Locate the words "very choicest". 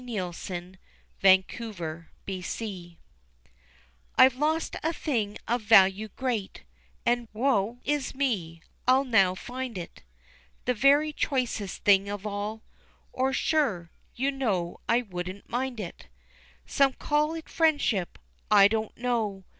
10.73-11.83